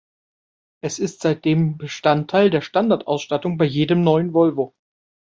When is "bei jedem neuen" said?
3.59-4.33